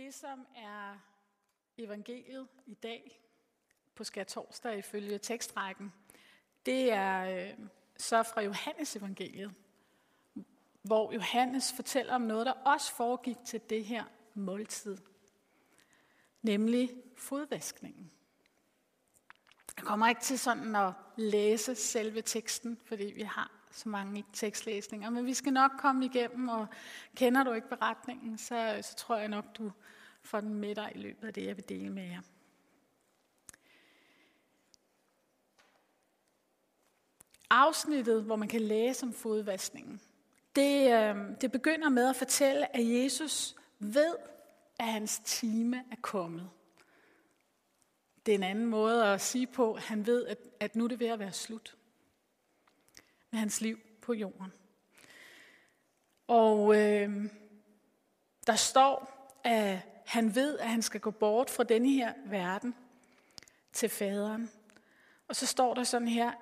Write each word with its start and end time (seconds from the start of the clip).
Det, 0.00 0.14
som 0.14 0.46
er 0.56 0.98
evangeliet 1.78 2.48
i 2.66 2.74
dag 2.74 3.20
på 3.94 4.04
skærtorsdag 4.04 4.78
ifølge 4.78 5.18
tekstrækken, 5.18 5.92
det 6.66 6.92
er 6.92 7.48
øh, 7.50 7.58
så 7.96 8.22
fra 8.22 8.40
Johannes 8.40 8.96
evangeliet, 8.96 9.54
hvor 10.82 11.12
Johannes 11.12 11.72
fortæller 11.72 12.14
om 12.14 12.20
noget, 12.20 12.46
der 12.46 12.52
også 12.52 12.94
foregik 12.94 13.36
til 13.44 13.60
det 13.70 13.84
her 13.84 14.04
måltid, 14.34 14.98
nemlig 16.42 16.90
fodvaskningen. 17.16 18.12
Jeg 19.76 19.84
kommer 19.84 20.08
ikke 20.08 20.20
til 20.20 20.38
sådan 20.38 20.76
at 20.76 20.92
læse 21.16 21.74
selve 21.74 22.22
teksten, 22.22 22.80
fordi 22.84 23.04
vi 23.04 23.22
har 23.22 23.59
så 23.70 23.88
mange 23.88 24.24
tekstlæsninger, 24.32 25.10
men 25.10 25.26
vi 25.26 25.34
skal 25.34 25.52
nok 25.52 25.70
komme 25.78 26.04
igennem, 26.04 26.48
og 26.48 26.66
kender 27.14 27.42
du 27.42 27.52
ikke 27.52 27.68
beretningen, 27.68 28.38
så, 28.38 28.78
så 28.82 28.94
tror 28.94 29.16
jeg 29.16 29.28
nok, 29.28 29.44
du 29.58 29.72
får 30.22 30.40
den 30.40 30.54
med 30.54 30.74
dig 30.74 30.92
i 30.94 30.98
løbet 30.98 31.26
af 31.26 31.34
det, 31.34 31.44
jeg 31.44 31.56
vil 31.56 31.68
dele 31.68 31.90
med 31.90 32.02
jer. 32.02 32.20
Afsnittet, 37.50 38.22
hvor 38.22 38.36
man 38.36 38.48
kan 38.48 38.60
læse 38.60 39.06
om 39.06 39.12
fodvaskningen, 39.12 40.00
det, 40.56 40.92
øh, 40.92 41.16
det 41.40 41.52
begynder 41.52 41.88
med 41.88 42.08
at 42.08 42.16
fortælle, 42.16 42.76
at 42.76 43.02
Jesus 43.02 43.56
ved, 43.78 44.16
at 44.78 44.86
hans 44.86 45.20
time 45.24 45.84
er 45.90 45.96
kommet. 46.02 46.50
Det 48.26 48.32
er 48.32 48.38
en 48.38 48.44
anden 48.44 48.66
måde 48.66 49.06
at 49.06 49.20
sige 49.20 49.46
på, 49.46 49.74
at 49.74 49.82
han 49.82 50.06
ved, 50.06 50.26
at, 50.26 50.38
at 50.60 50.76
nu 50.76 50.84
er 50.84 50.88
det 50.88 51.00
ved 51.00 51.06
at 51.06 51.18
være 51.18 51.32
slut 51.32 51.76
med 53.30 53.40
hans 53.40 53.60
liv 53.60 53.78
på 54.02 54.12
jorden. 54.12 54.52
Og 56.26 56.76
øh, 56.76 57.24
der 58.46 58.54
står, 58.56 59.30
at 59.44 59.78
han 60.06 60.34
ved, 60.34 60.58
at 60.58 60.68
han 60.68 60.82
skal 60.82 61.00
gå 61.00 61.10
bort 61.10 61.50
fra 61.50 61.64
denne 61.64 61.90
her 61.90 62.12
verden 62.26 62.74
til 63.72 63.88
faderen. 63.88 64.50
Og 65.28 65.36
så 65.36 65.46
står 65.46 65.74
der 65.74 65.84
sådan 65.84 66.08
her, 66.08 66.32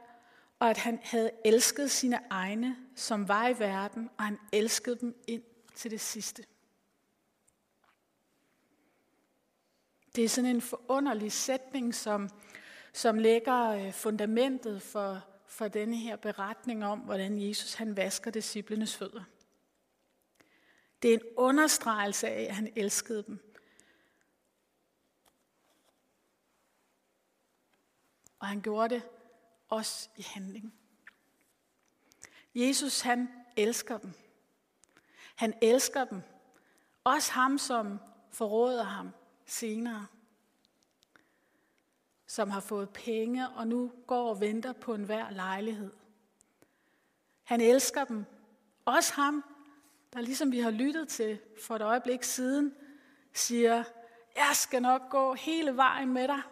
og 0.59 0.71
at 0.71 0.79
han 0.79 1.01
havde 1.03 1.31
elsket 1.45 1.91
sine 1.91 2.21
egne, 2.31 2.77
som 2.97 3.29
var 3.29 3.49
i 3.49 3.59
verden, 3.59 4.11
og 4.19 4.25
han 4.25 4.39
elskede 4.53 4.97
dem 5.01 5.23
ind 5.27 5.43
til 5.75 5.91
det 5.91 6.01
sidste. 6.01 6.45
Det 10.17 10.25
er 10.25 10.29
sådan 10.29 10.51
en 10.51 10.61
forunderlig 10.61 11.33
sætning, 11.33 11.95
som, 11.95 12.31
som 12.93 13.19
lægger 13.19 13.69
øh, 13.69 13.93
fundamentet 13.93 14.83
for, 14.83 15.25
for 15.49 15.69
denne 15.69 15.97
her 15.97 16.17
beretning 16.17 16.85
om, 16.85 16.99
hvordan 16.99 17.49
Jesus 17.49 17.75
han 17.75 17.97
vasker 17.97 18.31
disciplenes 18.31 18.97
fødder. 18.97 19.25
Det 21.03 21.11
er 21.11 21.15
en 21.15 21.27
understregelse 21.37 22.29
af, 22.29 22.43
at 22.43 22.55
han 22.55 22.73
elskede 22.77 23.23
dem. 23.23 23.55
Og 28.39 28.47
han 28.47 28.61
gjorde 28.61 28.95
det 28.95 29.03
også 29.69 30.09
i 30.17 30.23
handling. 30.23 30.75
Jesus, 32.55 33.01
han 33.01 33.29
elsker 33.57 33.99
dem. 33.99 34.13
Han 35.35 35.55
elsker 35.63 36.05
dem. 36.05 36.23
Også 37.05 37.33
ham, 37.33 37.59
som 37.59 37.99
forråder 38.31 38.83
ham 38.83 39.11
senere. 39.47 40.07
Som 42.31 42.51
har 42.51 42.61
fået 42.61 42.91
penge 42.91 43.49
og 43.49 43.67
nu 43.67 43.93
går 44.07 44.29
og 44.29 44.41
venter 44.41 44.73
på 44.73 44.95
enhver 44.95 45.31
lejlighed. 45.31 45.93
Han 47.43 47.61
elsker 47.61 48.05
dem. 48.05 48.25
Også 48.85 49.15
ham, 49.15 49.45
der 50.13 50.21
ligesom 50.21 50.53
vi 50.53 50.59
har 50.59 50.71
lyttet 50.71 51.09
til 51.09 51.39
for 51.63 51.77
et 51.77 51.83
øjeblik 51.83 52.23
siden, 52.23 52.75
siger, 53.33 53.85
jeg 54.37 54.51
skal 54.55 54.83
nok 54.83 55.11
gå 55.11 55.35
hele 55.35 55.77
vejen 55.77 56.13
med 56.13 56.29
dig. 56.29 56.43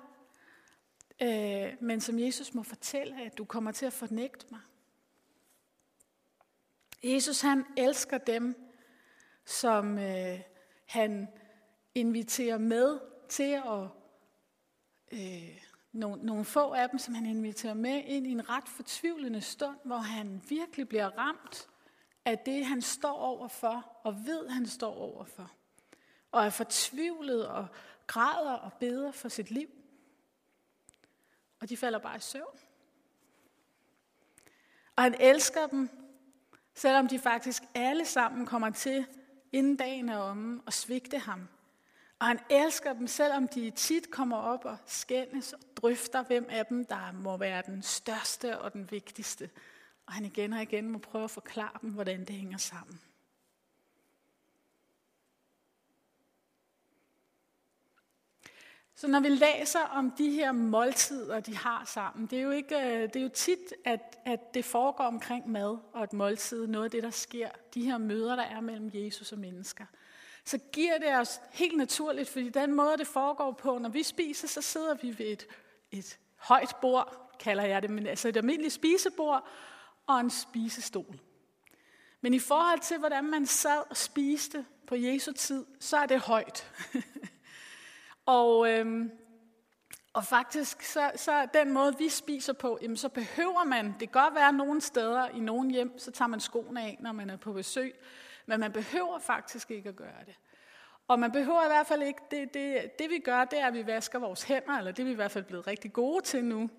Øh, 1.22 1.82
men 1.82 2.00
som 2.00 2.18
Jesus 2.18 2.54
må 2.54 2.62
fortælle, 2.62 3.22
at 3.22 3.38
du 3.38 3.44
kommer 3.44 3.72
til 3.72 3.86
at 3.86 3.92
fornægte 3.92 4.46
mig. 4.50 4.60
Jesus 7.02 7.40
han 7.40 7.64
elsker 7.76 8.18
dem, 8.18 8.72
som 9.44 9.98
øh, 9.98 10.40
han 10.86 11.28
inviterer 11.94 12.58
med 12.58 13.00
til 13.28 13.52
at 13.52 13.88
øh, 15.12 15.65
nogle, 15.96 16.24
nogle 16.24 16.44
få 16.44 16.72
af 16.72 16.90
dem, 16.90 16.98
som 16.98 17.14
han 17.14 17.26
inviterer 17.26 17.74
med 17.74 18.02
ind 18.04 18.26
i 18.26 18.30
en 18.30 18.48
ret 18.48 18.68
fortvivlende 18.68 19.40
stund, 19.40 19.76
hvor 19.84 19.96
han 19.96 20.42
virkelig 20.48 20.88
bliver 20.88 21.18
ramt 21.18 21.68
af 22.24 22.38
det, 22.38 22.66
han 22.66 22.82
står 22.82 23.18
overfor, 23.18 24.00
og 24.04 24.26
ved, 24.26 24.48
han 24.48 24.66
står 24.66 24.94
overfor. 24.94 25.50
Og 26.32 26.44
er 26.44 26.50
fortvivlet 26.50 27.48
og 27.48 27.66
græder 28.06 28.52
og 28.52 28.72
beder 28.72 29.10
for 29.12 29.28
sit 29.28 29.50
liv. 29.50 29.68
Og 31.60 31.68
de 31.68 31.76
falder 31.76 31.98
bare 31.98 32.16
i 32.16 32.20
søvn. 32.20 32.58
Og 34.96 35.02
han 35.02 35.14
elsker 35.20 35.66
dem, 35.66 35.88
selvom 36.74 37.08
de 37.08 37.18
faktisk 37.18 37.62
alle 37.74 38.04
sammen 38.04 38.46
kommer 38.46 38.70
til, 38.70 39.06
inden 39.52 39.76
dagen 39.76 40.08
er 40.08 40.18
omme, 40.18 40.62
og 40.66 40.72
svigte 40.72 41.18
ham. 41.18 41.48
Og 42.18 42.26
han 42.26 42.38
elsker 42.50 42.92
dem, 42.92 43.06
selvom 43.06 43.48
de 43.48 43.70
tit 43.70 44.10
kommer 44.10 44.36
op 44.36 44.64
og 44.64 44.76
skændes 44.86 45.52
og 45.52 45.60
drøfter, 45.76 46.22
hvem 46.22 46.46
af 46.50 46.66
dem, 46.66 46.84
der 46.84 47.12
må 47.12 47.36
være 47.36 47.62
den 47.66 47.82
største 47.82 48.58
og 48.58 48.72
den 48.72 48.90
vigtigste. 48.90 49.50
Og 50.06 50.12
han 50.12 50.24
igen 50.24 50.52
og 50.52 50.62
igen 50.62 50.90
må 50.90 50.98
prøve 50.98 51.24
at 51.24 51.30
forklare 51.30 51.78
dem, 51.82 51.90
hvordan 51.90 52.24
det 52.24 52.36
hænger 52.36 52.58
sammen. 52.58 53.00
Så 58.94 59.08
når 59.08 59.20
vi 59.20 59.28
læser 59.28 59.80
om 59.80 60.10
de 60.10 60.30
her 60.30 60.52
måltider, 60.52 61.40
de 61.40 61.56
har 61.56 61.84
sammen, 61.84 62.26
det 62.26 62.38
er 62.38 62.42
jo, 62.42 62.50
ikke, 62.50 62.76
øh, 62.76 63.02
det 63.02 63.16
er 63.16 63.22
jo 63.22 63.28
tit, 63.28 63.74
at, 63.84 64.18
at 64.24 64.54
det 64.54 64.64
foregår 64.64 65.04
omkring 65.04 65.50
mad 65.50 65.78
og 65.92 66.04
et 66.04 66.12
måltid, 66.12 66.66
noget 66.66 66.84
af 66.84 66.90
det, 66.90 67.02
der 67.02 67.10
sker, 67.10 67.48
de 67.74 67.82
her 67.82 67.98
møder, 67.98 68.36
der 68.36 68.42
er 68.42 68.60
mellem 68.60 68.90
Jesus 68.94 69.32
og 69.32 69.38
mennesker. 69.38 69.84
Så 70.46 70.58
giver 70.72 70.98
det 70.98 71.16
os 71.16 71.40
helt 71.52 71.76
naturligt, 71.76 72.28
fordi 72.28 72.48
den 72.48 72.72
måde, 72.72 72.96
det 72.98 73.06
foregår 73.06 73.52
på, 73.52 73.78
når 73.78 73.88
vi 73.88 74.02
spiser, 74.02 74.48
så 74.48 74.62
sidder 74.62 74.94
vi 74.94 75.18
ved 75.18 75.26
et, 75.26 75.46
et 75.90 76.18
højt 76.36 76.76
bord, 76.80 77.36
kalder 77.40 77.64
jeg 77.64 77.82
det, 77.82 77.90
men 77.90 78.06
altså 78.06 78.28
et 78.28 78.36
almindeligt 78.36 78.74
spisebord 78.74 79.48
og 80.06 80.20
en 80.20 80.30
spisestol. 80.30 81.20
Men 82.20 82.34
i 82.34 82.38
forhold 82.38 82.80
til, 82.80 82.98
hvordan 82.98 83.24
man 83.24 83.46
sad 83.46 83.82
og 83.90 83.96
spiste 83.96 84.66
på 84.86 84.94
Jesu 84.94 85.32
tid, 85.32 85.66
så 85.80 85.96
er 85.96 86.06
det 86.06 86.20
højt. 86.20 86.72
Og, 88.26 88.70
øhm, 88.70 89.10
og 90.12 90.24
faktisk, 90.24 90.82
så, 90.82 91.10
så 91.16 91.48
den 91.54 91.72
måde, 91.72 91.98
vi 91.98 92.08
spiser 92.08 92.52
på, 92.52 92.78
jamen, 92.82 92.96
så 92.96 93.08
behøver 93.08 93.64
man, 93.64 93.86
det 93.86 94.12
kan 94.12 94.22
godt 94.22 94.34
være 94.34 94.52
nogle 94.52 94.80
steder 94.80 95.28
i 95.28 95.40
nogle 95.40 95.70
hjem, 95.70 95.98
så 95.98 96.10
tager 96.10 96.28
man 96.28 96.40
skoene 96.40 96.82
af, 96.82 96.96
når 97.00 97.12
man 97.12 97.30
er 97.30 97.36
på 97.36 97.52
besøg, 97.52 97.94
men 98.46 98.60
man 98.60 98.72
behøver 98.72 99.18
faktisk 99.18 99.70
ikke 99.70 99.88
at 99.88 99.96
gøre 99.96 100.24
det. 100.26 100.34
Og 101.08 101.18
man 101.18 101.32
behøver 101.32 101.64
i 101.64 101.68
hvert 101.68 101.86
fald 101.86 102.02
ikke, 102.02 102.20
det, 102.30 102.54
det, 102.54 102.98
det 102.98 103.10
vi 103.10 103.18
gør, 103.18 103.44
det 103.44 103.58
er, 103.60 103.66
at 103.66 103.74
vi 103.74 103.86
vasker 103.86 104.18
vores 104.18 104.42
hænder, 104.42 104.78
eller 104.78 104.92
det 104.92 105.02
er 105.02 105.06
vi 105.06 105.12
i 105.12 105.14
hvert 105.14 105.30
fald 105.30 105.44
blevet 105.44 105.66
rigtig 105.66 105.92
gode 105.92 106.24
til 106.24 106.44
nu. 106.44 106.70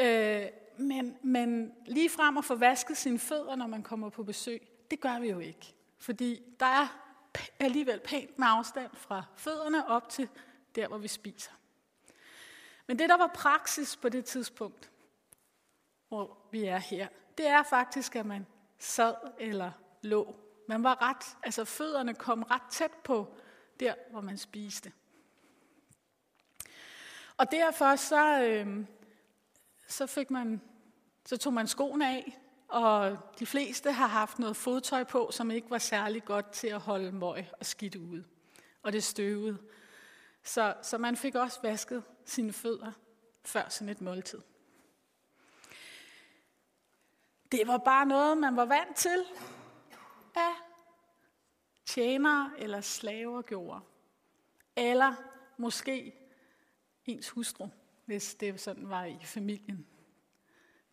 Øh, 0.00 0.46
men, 0.78 1.16
men 1.22 1.72
lige 1.86 2.10
frem 2.10 2.38
at 2.38 2.44
få 2.44 2.54
vasket 2.54 2.96
sine 2.96 3.18
fødder, 3.18 3.56
når 3.56 3.66
man 3.66 3.82
kommer 3.82 4.08
på 4.08 4.22
besøg, 4.22 4.68
det 4.90 5.00
gør 5.00 5.18
vi 5.20 5.30
jo 5.30 5.38
ikke. 5.38 5.74
Fordi 5.98 6.42
der 6.60 6.66
er 6.66 7.12
alligevel 7.58 8.00
pænt 8.00 8.38
med 8.38 8.46
afstand 8.50 8.90
fra 8.94 9.24
fødderne 9.36 9.88
op 9.88 10.08
til 10.08 10.28
der 10.74 10.88
hvor 10.88 10.98
vi 10.98 11.08
spiser. 11.08 11.52
Men 12.86 12.98
det, 12.98 13.08
der 13.08 13.16
var 13.16 13.30
praksis 13.34 13.96
på 13.96 14.08
det 14.08 14.24
tidspunkt, 14.24 14.90
hvor 16.08 16.38
vi 16.50 16.64
er 16.64 16.78
her, 16.78 17.08
det 17.38 17.46
er 17.46 17.62
faktisk, 17.62 18.16
at 18.16 18.26
man 18.26 18.46
sad 18.78 19.14
eller 19.38 19.72
lå. 20.02 20.36
Man 20.68 20.82
var 20.82 21.02
ret, 21.02 21.36
altså 21.42 21.64
fødderne 21.64 22.14
kom 22.14 22.42
ret 22.42 22.62
tæt 22.70 22.92
på 23.04 23.34
der, 23.80 23.94
hvor 24.10 24.20
man 24.20 24.38
spiste. 24.38 24.92
Og 27.36 27.50
derfor 27.50 27.96
så, 27.96 28.42
øh, 28.42 28.84
så 29.88 30.06
fik 30.06 30.30
man, 30.30 30.60
så 31.24 31.36
tog 31.36 31.52
man 31.52 31.66
skoene 31.66 32.08
af, 32.08 32.38
og 32.68 33.18
de 33.38 33.46
fleste 33.46 33.92
har 33.92 34.06
haft 34.06 34.38
noget 34.38 34.56
fodtøj 34.56 35.04
på, 35.04 35.28
som 35.32 35.50
ikke 35.50 35.70
var 35.70 35.78
særlig 35.78 36.24
godt 36.24 36.50
til 36.50 36.68
at 36.68 36.80
holde 36.80 37.12
møg 37.12 37.46
og 37.60 37.66
skidt 37.66 37.96
ude. 37.96 38.24
Og 38.82 38.92
det 38.92 39.04
støvede. 39.04 39.58
Så, 40.42 40.74
så 40.82 40.98
man 40.98 41.16
fik 41.16 41.34
også 41.34 41.58
vasket 41.62 42.02
sine 42.24 42.52
fødder 42.52 42.92
før 43.44 43.68
sådan 43.68 43.88
et 43.88 44.00
måltid. 44.00 44.40
Det 47.52 47.66
var 47.66 47.78
bare 47.78 48.06
noget, 48.06 48.38
man 48.38 48.56
var 48.56 48.64
vant 48.64 48.96
til, 48.96 49.24
af 50.34 50.54
tjenere 51.86 52.52
eller 52.58 52.80
slaver 52.80 53.42
gjorde. 53.42 53.80
Eller 54.76 55.14
måske 55.56 56.14
ens 57.06 57.28
hustru, 57.28 57.68
hvis 58.04 58.34
det 58.34 58.60
sådan 58.60 58.88
var 58.88 59.04
i 59.04 59.18
familien. 59.24 59.86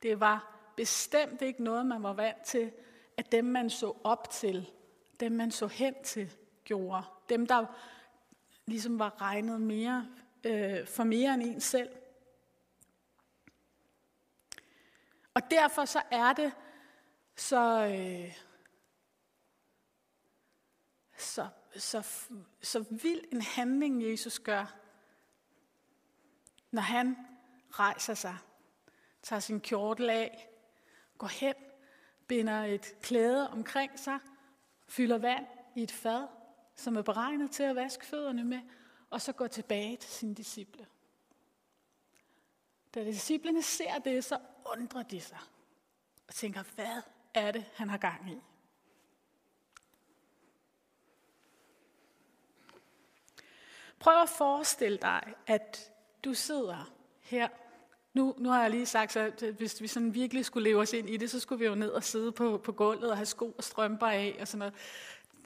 Det 0.02 0.20
var 0.20 0.56
bestemt 0.76 1.42
ikke 1.42 1.64
noget, 1.64 1.86
man 1.86 2.04
var 2.04 2.14
vant 2.14 2.44
til, 2.44 2.72
at 3.18 3.32
dem, 3.32 3.46
man 3.46 3.70
så 3.70 3.94
op 4.04 4.30
til, 4.30 4.72
dem, 5.20 5.32
man 5.32 5.52
så 5.52 5.68
hen 5.68 5.96
til, 6.04 6.36
gjorde. 6.64 7.04
Dem, 7.30 7.48
der 7.48 7.66
ligesom 8.66 9.00
var 9.00 9.22
regnet 9.22 9.62
mere 9.62 10.08
øh, 10.44 10.88
for 10.88 11.04
mere 11.04 11.34
end 11.34 11.44
en 11.44 11.62
selv. 11.62 11.90
Og 15.34 15.42
derfor 15.52 15.86
så 15.86 16.02
er 16.12 16.34
det 16.34 16.52
så, 17.36 17.86
øh, 17.86 18.38
så, 21.22 21.48
så, 21.76 22.08
så 22.62 22.86
vild 22.90 23.22
en 23.32 23.42
handling, 23.42 24.12
Jesus 24.12 24.40
gør, 24.40 24.76
når 26.72 26.82
han 26.82 27.18
rejser 27.72 28.14
sig, 28.14 28.38
tager 29.24 29.40
sin 29.40 29.62
kjortel 29.62 30.10
af, 30.10 30.50
går 31.18 31.28
hen, 31.28 31.54
binder 32.28 32.64
et 32.64 32.96
klæde 33.02 33.50
omkring 33.50 34.00
sig, 34.00 34.20
fylder 34.88 35.18
vand 35.18 35.46
i 35.76 35.84
et 35.84 35.92
fad, 35.92 36.28
som 36.76 36.98
er 36.98 37.02
beregnet 37.02 37.52
til 37.52 37.64
at 37.64 37.76
vaske 37.76 38.06
fødderne 38.06 38.44
med, 38.44 38.60
og 39.10 39.22
så 39.22 39.34
går 39.34 39.48
tilbage 39.48 39.98
til 39.98 40.10
sine 40.10 40.36
disciple. 40.36 40.88
Da 42.96 43.04
disciplene 43.04 43.62
ser 43.62 44.00
det, 44.00 44.26
så 44.26 44.40
undrer 44.66 45.04
de 45.04 45.22
sig 45.22 45.40
og 46.28 46.34
tænker, 46.34 46.64
hvad 46.76 47.02
er 47.34 47.52
det, 47.52 47.66
han 47.74 47.90
har 47.90 47.98
gang 47.98 48.32
i? 48.32 48.38
Prøv 54.00 54.22
at 54.22 54.30
forestille 54.30 54.98
dig, 54.98 55.34
at 55.48 55.92
du 56.24 56.34
sidder 56.34 56.92
her. 57.22 57.48
Nu, 58.14 58.36
nu 58.38 58.50
har 58.50 58.62
jeg 58.62 58.72
lige 58.72 58.86
sagt, 58.86 59.16
at 59.18 59.44
hvis 59.58 59.82
vi 59.82 59.88
sådan 59.88 60.14
virkelig 60.14 60.46
skulle 60.46 60.70
leve 60.70 60.82
os 60.82 60.94
ind 60.94 61.10
i 61.10 61.18
det, 61.18 61.30
så 61.30 61.40
skulle 61.40 61.60
vi 61.60 61.66
jo 61.66 61.76
ned 61.76 61.90
og 61.90 62.04
sidde 62.04 62.32
på, 62.32 62.58
på 62.58 62.72
gulvet 62.72 63.12
og 63.12 63.18
have 63.18 63.26
sko 63.26 63.56
og 63.58 63.64
strømper 63.64 64.08
af 64.08 64.38
og 64.42 64.48
sådan 64.48 64.60
noget. 64.60 64.74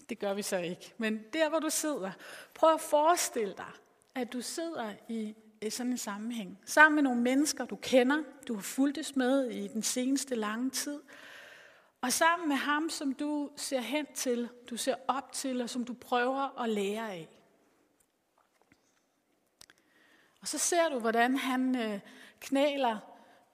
Det 0.10 0.20
gør 0.20 0.34
vi 0.34 0.42
så 0.42 0.58
ikke. 0.58 0.94
Men 0.98 1.24
der, 1.34 1.50
hvor 1.50 1.60
du 1.60 1.70
sidder, 1.70 2.12
prøv 2.54 2.74
at 2.74 2.82
forestille 2.82 3.54
dig, 3.58 3.72
at 4.16 4.34
du 4.34 4.42
sidder 4.42 4.94
i 5.10 5.36
sådan 5.70 5.92
en 5.92 5.98
sammenhæng. 5.98 6.60
Sammen 6.66 6.96
med 6.96 7.04
nogle 7.04 7.22
mennesker, 7.22 7.66
du 7.66 7.76
kender, 7.76 8.24
du 8.48 8.54
har 8.54 8.62
fulgtes 8.62 9.16
med 9.16 9.50
i 9.50 9.68
den 9.68 9.84
seneste 9.84 10.36
lange 10.36 10.70
tid. 10.70 11.00
Og 12.02 12.14
sammen 12.14 12.50
med 12.50 12.56
ham, 12.56 12.90
som 12.90 13.14
du 13.14 13.50
ser 13.56 13.82
hen 13.82 14.06
til, 14.14 14.50
du 14.70 14.78
ser 14.78 14.96
op 15.08 15.32
til, 15.32 15.62
og 15.62 15.70
som 15.70 15.86
du 15.86 15.94
prøver 15.94 16.62
at 16.62 16.70
lære 16.70 17.12
af. 17.12 17.30
Og 20.44 20.48
så 20.50 20.58
ser 20.58 20.90
du, 20.90 21.00
hvordan 21.00 21.38
han 21.38 21.76
øh, 21.76 22.00
knæler 22.40 23.00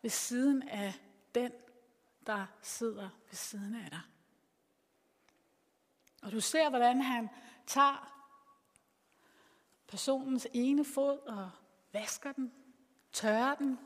ved 0.01 0.09
siden 0.09 0.69
af 0.69 0.93
den, 1.35 1.51
der 2.27 2.45
sidder 2.61 3.09
ved 3.27 3.35
siden 3.35 3.75
af 3.75 3.89
dig. 3.89 4.01
Og 6.21 6.31
du 6.31 6.41
ser, 6.41 6.69
hvordan 6.69 7.01
han 7.01 7.29
tager 7.67 8.23
personens 9.87 10.47
ene 10.53 10.85
fod 10.85 11.19
og 11.19 11.51
vasker 11.91 12.31
den, 12.31 12.53
tørrer 13.11 13.55
den 13.55 13.79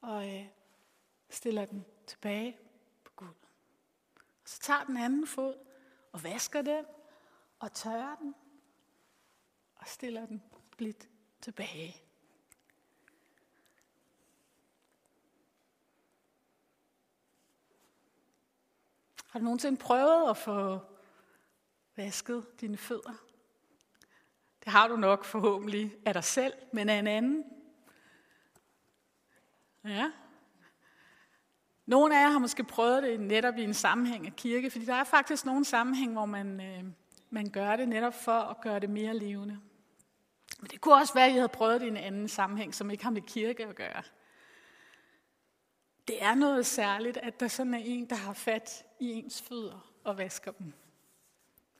og 0.00 0.34
øh, 0.34 0.46
stiller 1.30 1.64
den 1.64 1.84
tilbage 2.06 2.58
på 3.04 3.12
gulvet. 3.16 3.48
Og 4.14 4.48
så 4.48 4.60
tager 4.60 4.84
den 4.84 4.96
anden 4.96 5.26
fod 5.26 5.54
og 6.12 6.24
vasker 6.24 6.62
den 6.62 6.84
og 7.58 7.72
tørrer 7.72 8.16
den 8.16 8.34
og 9.76 9.88
stiller 9.88 10.26
den 10.26 10.42
blidt 10.76 11.08
tilbage. 11.40 12.01
Har 19.32 19.38
du 19.38 19.44
nogensinde 19.44 19.78
prøvet 19.78 20.30
at 20.30 20.36
få 20.36 20.78
vasket 21.96 22.60
dine 22.60 22.76
fødder? 22.76 23.24
Det 24.64 24.72
har 24.72 24.88
du 24.88 24.96
nok 24.96 25.24
forhåbentlig 25.24 25.96
af 26.06 26.14
dig 26.14 26.24
selv, 26.24 26.54
men 26.72 26.88
af 26.88 26.94
en 26.94 27.06
anden. 27.06 27.44
Ja. 29.84 30.10
Nogle 31.86 32.18
af 32.18 32.22
jer 32.22 32.30
har 32.30 32.38
måske 32.38 32.64
prøvet 32.64 33.02
det 33.02 33.20
netop 33.20 33.58
i 33.58 33.64
en 33.64 33.74
sammenhæng 33.74 34.26
af 34.26 34.36
kirke, 34.36 34.70
fordi 34.70 34.84
der 34.84 34.94
er 34.94 35.04
faktisk 35.04 35.44
nogle 35.46 35.64
sammenhæng, 35.64 36.12
hvor 36.12 36.26
man, 36.26 36.60
øh, 36.60 36.84
man 37.30 37.50
gør 37.50 37.76
det 37.76 37.88
netop 37.88 38.14
for 38.14 38.38
at 38.38 38.60
gøre 38.60 38.80
det 38.80 38.90
mere 38.90 39.16
levende. 39.16 39.60
Men 40.60 40.70
det 40.70 40.80
kunne 40.80 40.94
også 40.94 41.14
være, 41.14 41.26
at 41.26 41.32
I 41.32 41.34
havde 41.34 41.48
prøvet 41.48 41.80
det 41.80 41.86
i 41.86 41.90
en 41.90 41.96
anden 41.96 42.28
sammenhæng, 42.28 42.74
som 42.74 42.90
ikke 42.90 43.04
har 43.04 43.10
med 43.10 43.22
kirke 43.22 43.66
at 43.66 43.76
gøre. 43.76 44.02
Det 46.08 46.22
er 46.22 46.34
noget 46.34 46.66
særligt, 46.66 47.16
at 47.16 47.40
der 47.40 47.48
sådan 47.48 47.74
er 47.74 47.82
en, 47.84 48.10
der 48.10 48.16
har 48.16 48.32
fat 48.32 48.84
i 49.02 49.12
ens 49.12 49.42
fødder 49.42 49.86
og 50.04 50.18
vasker 50.18 50.52
dem. 50.52 50.72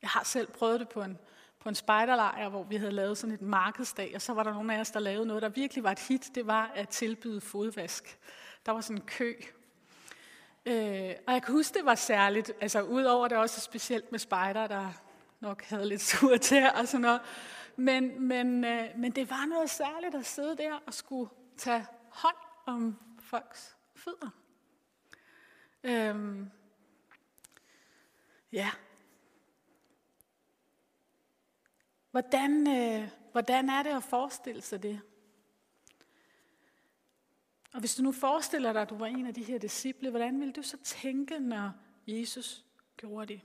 Jeg 0.03 0.11
har 0.11 0.25
selv 0.25 0.47
prøvet 0.53 0.81
det 0.81 0.89
på 0.89 1.03
en, 1.03 1.19
på 1.61 1.69
en 1.69 1.75
spejderlejr, 1.75 2.49
hvor 2.49 2.63
vi 2.63 2.77
havde 2.77 2.93
lavet 2.93 3.19
sådan 3.19 3.35
et 3.35 3.43
markedsdag, 3.43 4.13
og 4.15 4.23
så 4.23 4.33
var 4.33 4.43
der 4.43 4.53
nogle 4.53 4.75
af 4.75 4.81
os, 4.81 4.91
der 4.91 5.01
lavede 5.01 5.27
noget, 5.27 5.43
der 5.43 5.49
virkelig 5.49 5.85
var 5.85 5.93
et 5.93 5.99
hit. 5.99 6.31
Det 6.35 6.47
var 6.47 6.73
at 6.75 6.89
tilbyde 6.89 7.41
fodvask. 7.41 8.19
Der 8.67 8.73
var 8.73 8.81
sådan 8.81 8.97
en 8.97 9.07
kø. 9.07 9.35
Øh, 10.67 11.15
og 11.27 11.33
jeg 11.33 11.43
kan 11.43 11.55
huske, 11.55 11.79
det 11.79 11.85
var 11.85 11.95
særligt. 11.95 12.53
Altså 12.61 12.83
udover 12.83 13.29
det 13.29 13.39
også 13.39 13.61
specielt 13.61 14.11
med 14.13 14.19
spejder, 14.19 14.67
der 14.67 14.93
nok 15.41 15.63
havde 15.63 15.89
lidt 15.89 16.03
sur 16.03 16.37
til 16.37 16.71
og 16.75 16.89
sådan 16.89 17.01
noget. 17.01 17.21
Men, 17.77 18.29
men, 18.29 18.65
øh, 18.65 18.89
men 18.97 19.13
det 19.13 19.31
var 19.31 19.47
noget 19.47 19.71
særligt 19.71 20.15
at 20.15 20.27
sidde 20.27 20.57
der 20.57 20.79
og 20.87 20.95
skulle 20.95 21.31
tage 21.57 21.87
hånd 22.09 22.37
om 22.67 22.99
folks 23.21 23.77
fødder. 23.95 24.31
Øhm, 25.85 26.51
ja. 28.53 28.71
Hvordan, 32.11 32.69
øh, 32.69 33.09
hvordan 33.33 33.69
er 33.69 33.83
det 33.83 33.91
at 33.91 34.03
forestille 34.03 34.63
sig 34.63 34.83
det? 34.83 35.01
Og 37.73 37.81
hvis 37.81 37.95
du 37.95 38.03
nu 38.03 38.13
forestiller 38.13 38.73
dig, 38.73 38.83
at 38.83 38.91
du 38.91 38.97
var 38.97 39.07
en 39.07 39.27
af 39.27 39.35
de 39.35 39.45
her 39.45 39.59
disciple, 39.59 40.11
hvordan 40.11 40.41
vil 40.41 40.57
du 40.57 40.63
så 40.63 40.77
tænke, 40.85 41.39
når 41.39 41.73
Jesus 42.07 42.65
gjorde 42.97 43.27
det? 43.27 43.41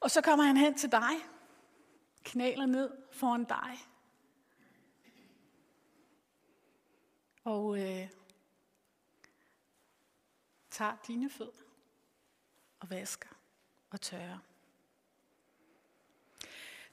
Og 0.00 0.10
så 0.10 0.20
kommer 0.20 0.44
han 0.44 0.56
hen 0.56 0.74
til 0.74 0.92
dig, 0.92 1.12
knæler 2.24 2.66
ned 2.66 2.90
foran 3.12 3.44
dig, 3.44 3.78
og 7.44 7.78
øh, 7.78 8.08
tager 10.74 10.96
dine 11.06 11.30
fødder 11.30 11.62
og 12.80 12.90
vasker 12.90 13.28
og 13.90 14.00
tørrer. 14.00 14.38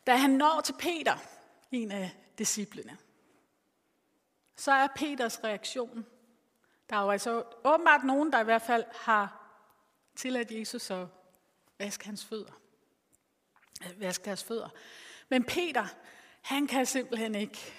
Da 0.07 0.15
han 0.15 0.29
når 0.29 0.61
til 0.61 0.75
Peter, 0.79 1.17
en 1.71 1.91
af 1.91 2.11
disciplene, 2.37 2.97
så 4.55 4.71
er 4.71 4.87
Peters 4.95 5.43
reaktion. 5.43 6.05
Der 6.89 6.95
er 6.95 7.01
jo 7.01 7.09
altså 7.09 7.43
åbenbart 7.63 8.03
nogen, 8.03 8.31
der 8.31 8.41
i 8.41 8.43
hvert 8.43 8.61
fald 8.61 8.85
har 8.95 9.51
tilladt 10.15 10.51
Jesus 10.51 10.91
at 10.91 11.07
vaske 11.79 12.05
hans 12.05 12.25
fødder. 12.25 12.61
Vaske 13.97 14.25
deres 14.25 14.43
fødder. 14.43 14.69
Men 15.29 15.43
Peter, 15.43 15.87
han 16.41 16.67
kan 16.67 16.85
simpelthen 16.85 17.35
ikke 17.35 17.73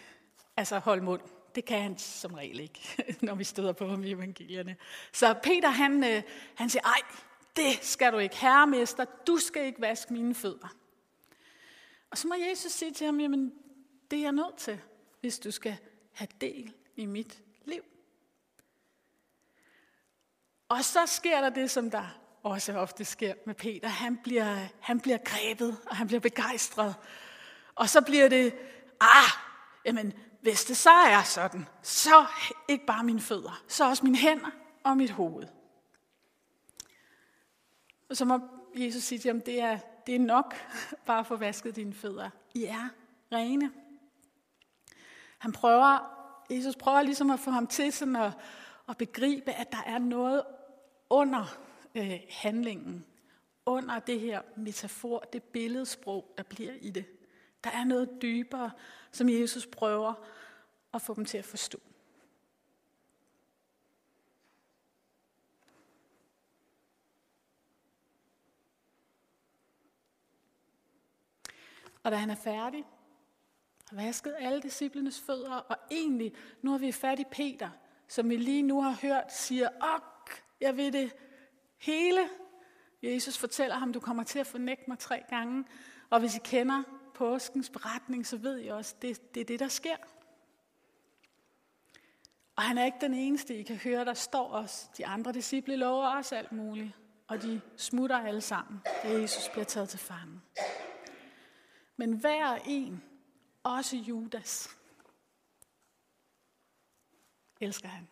altså 0.56 0.78
holde 0.78 1.04
mund. 1.04 1.22
Det 1.54 1.64
kan 1.64 1.82
han 1.82 1.98
som 1.98 2.34
regel 2.34 2.60
ikke, 2.60 3.04
når 3.26 3.34
vi 3.34 3.44
støder 3.44 3.72
på 3.72 3.88
ham 3.88 4.04
i 4.04 4.10
evangelierne. 4.10 4.76
Så 5.12 5.34
Peter, 5.42 5.68
han, 5.68 6.04
øh, 6.04 6.22
han 6.54 6.70
siger, 6.70 6.82
ej, 6.82 7.00
det 7.56 7.84
skal 7.84 8.12
du 8.12 8.18
ikke, 8.18 8.36
herremester, 8.36 9.04
du 9.26 9.36
skal 9.36 9.66
ikke 9.66 9.80
vaske 9.80 10.12
mine 10.12 10.34
fødder. 10.34 10.76
Og 12.10 12.18
så 12.18 12.28
må 12.28 12.34
Jesus 12.34 12.72
sige 12.72 12.92
til 12.92 13.04
ham, 13.04 13.20
jamen, 13.20 13.52
det 14.10 14.18
er 14.18 14.22
jeg 14.22 14.32
nødt 14.32 14.56
til, 14.56 14.80
hvis 15.20 15.38
du 15.38 15.50
skal 15.50 15.76
have 16.12 16.28
del 16.40 16.72
i 16.96 17.06
mit 17.06 17.42
liv. 17.64 17.82
Og 20.68 20.84
så 20.84 21.06
sker 21.06 21.40
der 21.40 21.50
det, 21.50 21.70
som 21.70 21.90
der 21.90 22.18
også 22.42 22.72
ofte 22.72 23.04
sker 23.04 23.34
med 23.46 23.54
Peter. 23.54 23.88
Han 23.88 24.16
bliver, 24.16 24.66
han 24.80 25.00
bliver 25.00 25.18
grebet, 25.24 25.76
og 25.86 25.96
han 25.96 26.06
bliver 26.06 26.20
begejstret. 26.20 26.94
Og 27.74 27.88
så 27.88 28.00
bliver 28.00 28.28
det, 28.28 28.54
ah, 29.00 29.30
jamen, 29.84 30.12
hvis 30.42 30.64
det 30.64 30.76
så 30.76 30.90
er 30.90 31.22
sådan, 31.22 31.66
så 31.82 32.26
ikke 32.68 32.86
bare 32.86 33.04
mine 33.04 33.20
fødder, 33.20 33.62
så 33.68 33.88
også 33.88 34.04
mine 34.04 34.18
hænder 34.18 34.50
og 34.84 34.96
mit 34.96 35.10
hoved. 35.10 35.46
Og 38.08 38.16
så 38.16 38.24
må 38.24 38.40
Jesus 38.76 39.02
sige 39.02 39.18
til 39.18 39.28
ham, 39.28 39.40
det 39.40 39.60
er, 39.60 39.78
det 40.06 40.14
er 40.14 40.18
nok 40.18 40.54
bare 41.06 41.20
at 41.20 41.26
få 41.26 41.36
vasket 41.36 41.76
dine 41.76 41.94
fødder. 41.94 42.30
I 42.54 42.64
er 42.64 42.88
rene. 43.32 43.72
Han 45.38 45.52
prøver, 45.52 45.98
Jesus 46.50 46.76
prøver 46.76 47.02
ligesom 47.02 47.30
at 47.30 47.40
få 47.40 47.50
ham 47.50 47.66
til 47.66 47.92
sådan 47.92 48.16
at, 48.16 48.32
at 48.88 48.96
begribe, 48.96 49.52
at 49.52 49.72
der 49.72 49.82
er 49.86 49.98
noget 49.98 50.42
under 51.10 51.58
øh, 51.94 52.20
handlingen, 52.30 53.04
under 53.66 53.98
det 53.98 54.20
her 54.20 54.42
metafor, 54.56 55.18
det 55.32 55.42
billedsprog, 55.42 56.34
der 56.36 56.42
bliver 56.42 56.72
i 56.80 56.90
det. 56.90 57.04
Der 57.64 57.70
er 57.70 57.84
noget 57.84 58.22
dybere, 58.22 58.70
som 59.12 59.28
Jesus 59.28 59.66
prøver 59.66 60.14
at 60.94 61.02
få 61.02 61.14
dem 61.14 61.24
til 61.24 61.38
at 61.38 61.44
forstå. 61.44 61.78
Og 72.02 72.10
da 72.10 72.16
han 72.16 72.30
er 72.30 72.34
færdig, 72.34 72.84
har 73.90 73.96
vasket 73.96 74.34
alle 74.38 74.62
disciplenes 74.62 75.20
fødder, 75.20 75.54
og 75.54 75.76
egentlig, 75.90 76.34
nu 76.62 76.70
har 76.70 76.78
vi 76.78 76.92
fat 76.92 77.20
i 77.20 77.24
Peter, 77.30 77.70
som 78.08 78.30
vi 78.30 78.36
lige 78.36 78.62
nu 78.62 78.82
har 78.82 78.98
hørt, 79.02 79.32
siger, 79.32 79.68
ok, 79.80 80.44
jeg 80.60 80.76
vil 80.76 80.92
det 80.92 81.12
hele. 81.78 82.28
Jesus 83.02 83.38
fortæller 83.38 83.76
ham, 83.76 83.92
du 83.92 84.00
kommer 84.00 84.24
til 84.24 84.38
at 84.38 84.46
fornægte 84.46 84.84
mig 84.88 84.98
tre 84.98 85.22
gange. 85.28 85.64
Og 86.10 86.20
hvis 86.20 86.36
I 86.36 86.40
kender 86.44 86.82
påskens 87.22 87.70
beretning, 87.70 88.26
så 88.26 88.36
ved 88.36 88.60
I 88.60 88.68
også, 88.68 88.94
det, 89.02 89.34
det 89.34 89.40
er 89.40 89.44
det, 89.44 89.60
der 89.60 89.68
sker. 89.68 89.96
Og 92.56 92.62
han 92.62 92.78
er 92.78 92.84
ikke 92.84 92.98
den 93.00 93.14
eneste, 93.14 93.56
I 93.56 93.62
kan 93.62 93.76
høre, 93.76 94.04
der 94.04 94.14
står 94.14 94.52
os. 94.52 94.90
De 94.96 95.06
andre 95.06 95.32
disciple 95.32 95.76
lover 95.76 96.18
os 96.18 96.32
alt 96.32 96.52
muligt. 96.52 96.92
Og 97.26 97.42
de 97.42 97.60
smutter 97.76 98.18
alle 98.18 98.40
sammen, 98.40 98.80
da 99.02 99.08
Jesus 99.08 99.48
bliver 99.48 99.64
taget 99.64 99.88
til 99.88 99.98
fange. 99.98 100.40
Men 101.96 102.12
hver 102.12 102.58
en, 102.66 103.02
også 103.62 103.96
Judas, 103.96 104.68
elsker 107.60 107.88
han 107.88 108.08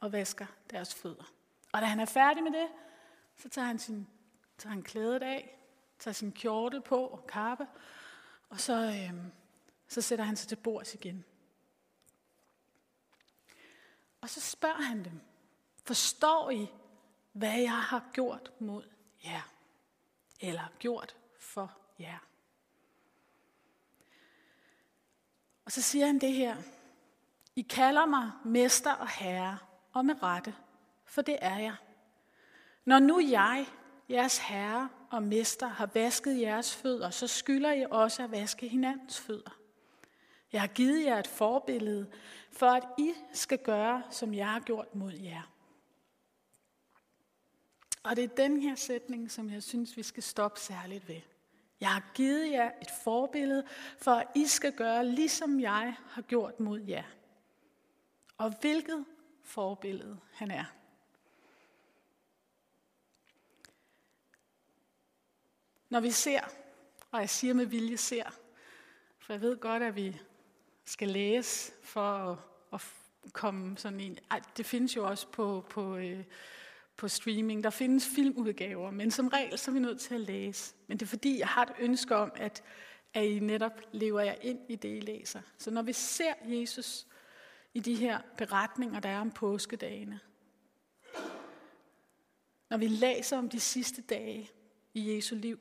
og 0.00 0.12
vasker 0.12 0.46
deres 0.70 0.94
fødder. 0.94 1.32
Og 1.72 1.80
da 1.80 1.86
han 1.86 2.00
er 2.00 2.06
færdig 2.06 2.42
med 2.42 2.52
det, 2.52 2.68
så 3.36 3.48
tager 3.48 3.66
han, 3.66 3.78
sin, 3.78 4.08
tager 4.58 4.72
han 4.72 4.82
klædet 4.82 5.22
af, 5.22 5.58
tager 5.98 6.12
sin 6.12 6.32
kjortel 6.32 6.80
på 6.80 7.06
og 7.06 7.26
kappe, 7.26 7.66
og 8.48 8.60
så, 8.60 8.74
øh, 8.74 9.24
så 9.88 10.00
sætter 10.00 10.24
han 10.24 10.36
sig 10.36 10.48
til 10.48 10.56
bords 10.56 10.94
igen. 10.94 11.24
Og 14.20 14.30
så 14.30 14.40
spørger 14.40 14.82
han 14.82 15.04
dem, 15.04 15.20
forstår 15.84 16.50
I, 16.50 16.66
hvad 17.32 17.60
jeg 17.60 17.82
har 17.82 18.10
gjort 18.12 18.52
mod 18.58 18.84
jer? 19.24 19.52
Eller 20.40 20.72
gjort 20.78 21.16
for 21.38 21.76
jer? 21.98 22.18
Og 25.64 25.72
så 25.72 25.82
siger 25.82 26.06
han 26.06 26.18
det 26.18 26.32
her. 26.32 26.56
I 27.56 27.62
kalder 27.62 28.06
mig 28.06 28.32
mester 28.44 28.92
og 28.92 29.08
herre, 29.08 29.58
og 29.92 30.04
med 30.04 30.22
rette, 30.22 30.54
for 31.04 31.22
det 31.22 31.38
er 31.40 31.58
jeg. 31.58 31.76
Når 32.84 32.98
nu 32.98 33.20
jeg, 33.20 33.66
jeres 34.08 34.38
herre 34.38 34.88
og 35.10 35.22
mester, 35.22 35.66
har 35.66 35.86
vasket 35.94 36.40
jeres 36.40 36.76
fødder, 36.76 37.10
så 37.10 37.26
skylder 37.26 37.72
I 37.72 37.86
også 37.90 38.24
at 38.24 38.30
vaske 38.30 38.68
hinandens 38.68 39.20
fødder. 39.20 39.58
Jeg 40.52 40.60
har 40.60 40.68
givet 40.68 41.04
jer 41.04 41.18
et 41.18 41.26
forbillede, 41.26 42.10
for 42.52 42.66
at 42.66 42.84
I 42.98 43.12
skal 43.32 43.58
gøre, 43.58 44.02
som 44.10 44.34
jeg 44.34 44.48
har 44.48 44.60
gjort 44.60 44.94
mod 44.94 45.12
jer. 45.12 45.52
Og 48.02 48.16
det 48.16 48.24
er 48.24 48.28
den 48.28 48.62
her 48.62 48.74
sætning, 48.74 49.30
som 49.30 49.50
jeg 49.50 49.62
synes, 49.62 49.96
vi 49.96 50.02
skal 50.02 50.22
stoppe 50.22 50.60
særligt 50.60 51.08
ved. 51.08 51.20
Jeg 51.80 51.88
har 51.88 52.10
givet 52.14 52.50
jer 52.50 52.70
et 52.82 52.90
forbillede, 53.04 53.64
for 53.98 54.10
at 54.10 54.26
I 54.34 54.46
skal 54.46 54.72
gøre, 54.72 55.06
ligesom 55.06 55.60
jeg 55.60 55.96
har 56.06 56.22
gjort 56.22 56.60
mod 56.60 56.80
jer. 56.80 57.04
Og 58.38 58.54
hvilket 58.60 59.04
forbillede 59.42 60.18
han 60.32 60.50
er. 60.50 60.64
Når 65.90 66.00
vi 66.00 66.10
ser, 66.10 66.40
og 67.10 67.20
jeg 67.20 67.30
siger 67.30 67.54
med 67.54 67.66
vilje 67.66 67.96
ser, 67.96 68.30
for 69.18 69.32
jeg 69.32 69.40
ved 69.40 69.56
godt, 69.56 69.82
at 69.82 69.96
vi 69.96 70.20
skal 70.84 71.08
læse 71.08 71.72
for 71.82 72.10
at, 72.12 72.38
at 72.72 73.32
komme 73.32 73.78
sådan 73.78 74.00
en... 74.00 74.18
Ej, 74.30 74.40
det 74.56 74.66
findes 74.66 74.96
jo 74.96 75.08
også 75.08 75.26
på, 75.28 75.66
på, 75.70 75.96
øh, 75.96 76.24
på 76.96 77.08
streaming. 77.08 77.64
Der 77.64 77.70
findes 77.70 78.06
filmudgaver, 78.06 78.90
men 78.90 79.10
som 79.10 79.28
regel 79.28 79.58
så 79.58 79.70
er 79.70 79.72
vi 79.72 79.78
nødt 79.80 80.00
til 80.00 80.14
at 80.14 80.20
læse. 80.20 80.74
Men 80.86 80.98
det 80.98 81.06
er 81.06 81.10
fordi, 81.10 81.38
jeg 81.38 81.48
har 81.48 81.62
et 81.62 81.72
ønske 81.78 82.16
om, 82.16 82.32
at, 82.36 82.62
at 83.14 83.24
I 83.24 83.38
netop 83.38 83.80
lever 83.92 84.20
jer 84.20 84.34
ind 84.40 84.60
i 84.68 84.76
det, 84.76 84.96
I 84.96 85.00
læser. 85.00 85.40
Så 85.58 85.70
når 85.70 85.82
vi 85.82 85.92
ser 85.92 86.34
Jesus 86.44 87.06
i 87.74 87.80
de 87.80 87.94
her 87.94 88.20
beretninger, 88.36 89.00
der 89.00 89.08
er 89.08 89.20
om 89.20 89.30
påskedagene, 89.30 90.20
når 92.70 92.76
vi 92.76 92.86
læser 92.86 93.38
om 93.38 93.48
de 93.48 93.60
sidste 93.60 94.02
dage 94.02 94.50
i 94.94 95.14
Jesu 95.14 95.34
liv, 95.34 95.58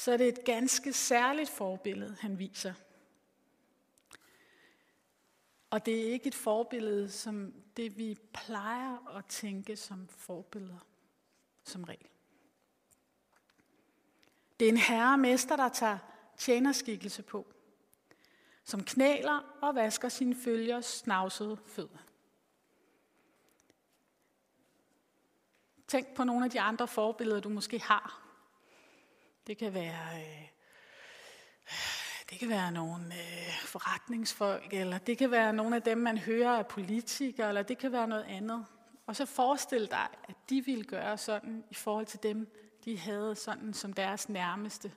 så 0.00 0.12
er 0.12 0.16
det 0.16 0.28
et 0.28 0.44
ganske 0.44 0.92
særligt 0.92 1.50
forbillede, 1.50 2.16
han 2.20 2.38
viser. 2.38 2.74
Og 5.70 5.86
det 5.86 6.00
er 6.00 6.12
ikke 6.12 6.26
et 6.26 6.34
forbillede 6.34 7.10
som 7.10 7.54
det, 7.76 7.98
vi 7.98 8.18
plejer 8.32 9.16
at 9.16 9.26
tænke 9.26 9.76
som 9.76 10.08
forbilleder, 10.08 10.86
som 11.64 11.84
regel. 11.84 12.08
Det 14.60 14.68
er 14.68 14.72
en 14.72 14.76
herremester, 14.76 15.56
der 15.56 15.68
tager 15.68 15.98
tjenerskikkelse 16.36 17.22
på, 17.22 17.52
som 18.64 18.84
knæler 18.84 19.58
og 19.62 19.74
vasker 19.74 20.08
sine 20.08 20.34
følgers 20.34 20.86
snavsede 20.86 21.56
fødder. 21.66 21.98
Tænk 25.88 26.14
på 26.14 26.24
nogle 26.24 26.44
af 26.44 26.50
de 26.50 26.60
andre 26.60 26.88
forbilleder, 26.88 27.40
du 27.40 27.48
måske 27.48 27.80
har. 27.80 28.29
Det 29.50 29.58
kan 29.58 29.74
være 29.74 30.20
øh, 30.20 30.48
det 32.30 32.38
kan 32.38 32.48
være 32.48 32.72
nogle 32.72 33.04
øh, 33.04 33.52
forretningsfolk, 33.64 34.72
eller 34.72 34.98
det 34.98 35.18
kan 35.18 35.30
være 35.30 35.52
nogle 35.52 35.76
af 35.76 35.82
dem, 35.82 35.98
man 35.98 36.18
hører 36.18 36.58
af 36.58 36.66
politikere, 36.66 37.48
eller 37.48 37.62
det 37.62 37.78
kan 37.78 37.92
være 37.92 38.08
noget 38.08 38.24
andet. 38.24 38.66
Og 39.06 39.16
så 39.16 39.26
forestil 39.26 39.90
dig, 39.90 40.08
at 40.28 40.34
de 40.50 40.64
ville 40.64 40.84
gøre 40.84 41.18
sådan 41.18 41.64
i 41.70 41.74
forhold 41.74 42.06
til 42.06 42.22
dem, 42.22 42.48
de 42.84 42.98
havde 42.98 43.34
sådan 43.34 43.74
som 43.74 43.92
deres 43.92 44.28
nærmeste, 44.28 44.92